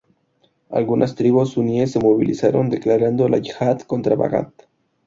[0.71, 4.51] Algunas tribus suníes se movilizaron, declarando la yihad contra Bagdad.